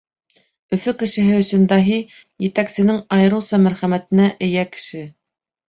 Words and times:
Өфө 0.77 0.93
кешеһе 1.01 1.35
өсөн 1.41 1.67
даһи— 1.73 1.99
етәксенең 2.47 2.99
айырыуса 3.21 3.63
мәрхәмәтенә 3.69 4.29
эйә 4.51 4.69
кеше. 4.75 5.07